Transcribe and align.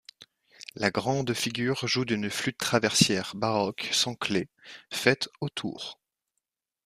La 0.73 0.89
grande 0.89 1.31
figure 1.31 1.85
joue 1.85 2.05
d'une 2.05 2.31
flûte 2.31 2.57
traversière 2.57 3.33
baroque 3.35 3.87
sans 3.93 4.15
clés, 4.15 4.49
faite 4.91 5.29
au 5.41 5.49
tour. 5.49 5.99